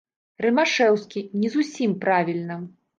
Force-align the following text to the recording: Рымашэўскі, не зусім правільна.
Рымашэўскі, 0.45 1.25
не 1.45 1.55
зусім 1.59 1.91
правільна. 2.07 2.63